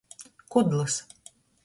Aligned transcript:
Kudlys. 0.55 0.97